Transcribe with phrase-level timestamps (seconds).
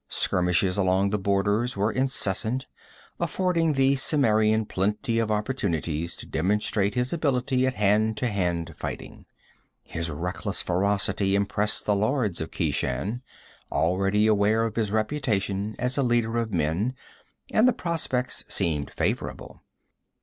[0.09, 2.65] Skirmishes along the borders were incessant,
[3.19, 9.27] affording the Cimmerian plenty of opportunities to demonstrate his ability at hand to hand fighting.
[9.83, 13.21] His reckless ferocity impressed the lords of Keshan,
[13.71, 16.95] already aware of his reputation as a leader of men,
[17.53, 19.61] and the prospects seemed favorable.